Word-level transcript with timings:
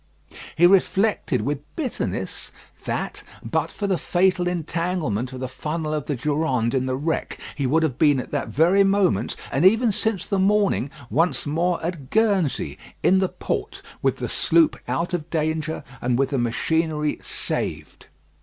He 0.55 0.65
reflected 0.65 1.41
with 1.41 1.61
bitterness 1.75 2.51
that, 2.85 3.21
but 3.43 3.69
for 3.69 3.85
the 3.85 3.99
fatal 3.99 4.47
entanglement 4.47 5.31
of 5.31 5.41
the 5.41 5.47
funnel 5.47 5.93
of 5.93 6.07
the 6.07 6.15
Durande 6.15 6.73
in 6.75 6.87
the 6.87 6.95
wreck, 6.95 7.37
he 7.53 7.67
would 7.67 7.83
have 7.83 7.99
been 7.99 8.19
at 8.19 8.31
that 8.31 8.47
very 8.47 8.83
moment, 8.83 9.35
and 9.51 9.63
even 9.63 9.91
since 9.91 10.25
the 10.25 10.39
morning, 10.39 10.89
once 11.11 11.45
more 11.45 11.79
at 11.85 12.09
Guernsey, 12.09 12.79
in 13.03 13.19
the 13.19 13.29
port, 13.29 13.83
with 14.01 14.17
the 14.17 14.27
sloop 14.27 14.75
out 14.87 15.13
of 15.13 15.29
danger 15.29 15.83
and 16.01 16.17
with 16.17 16.31
the 16.31 16.39
machinery 16.39 17.19
saved. 17.21 18.07